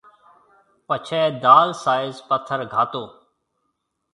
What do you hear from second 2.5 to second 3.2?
گھاتو